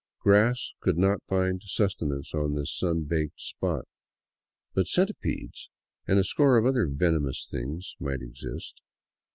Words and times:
Grass 0.19 0.71
could 0.79 0.97
not 0.97 1.21
find 1.27 1.61
sustenance 1.63 2.33
on 2.33 2.55
this 2.55 2.75
sun 2.75 3.03
baked 3.03 3.39
spot, 3.39 3.87
but 4.73 4.87
centi 4.87 5.11
pedes 5.19 5.69
and 6.07 6.17
a 6.17 6.23
score 6.23 6.57
of 6.57 6.65
other 6.65 6.87
venomous 6.87 7.47
things 7.47 7.95
might 7.99 8.23
exist. 8.23 8.81